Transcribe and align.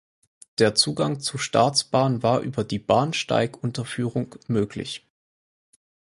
Der 0.57 0.73
Zugang 0.73 1.19
zur 1.19 1.39
Staatsbahn 1.39 2.23
war 2.23 2.39
über 2.39 2.63
die 2.63 2.79
Bahnsteigunterführung 2.79 4.33
möglich. 4.47 5.05